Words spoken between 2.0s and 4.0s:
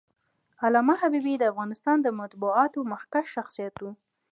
د مطبوعاتو مخکښ شخصیت و.